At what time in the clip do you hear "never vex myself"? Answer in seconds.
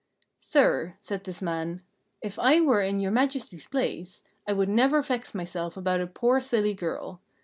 4.67-5.77